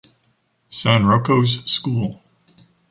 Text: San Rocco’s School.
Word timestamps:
San 0.69 1.05
Rocco’s 1.05 1.63
School. 1.67 2.19